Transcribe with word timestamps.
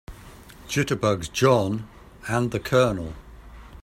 Jitterbugs 0.67 1.27
JOHN 1.31 1.87
and 2.27 2.49
the 2.49 2.59
COLONEL. 2.59 3.13